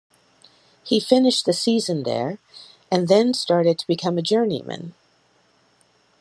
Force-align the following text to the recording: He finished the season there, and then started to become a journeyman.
He 0.83 0.99
finished 0.99 1.45
the 1.45 1.53
season 1.53 2.01
there, 2.01 2.39
and 2.91 3.07
then 3.07 3.35
started 3.35 3.77
to 3.77 3.85
become 3.85 4.17
a 4.17 4.23
journeyman. 4.23 4.95